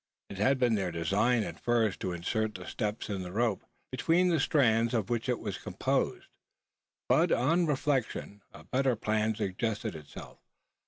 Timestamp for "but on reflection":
7.07-8.41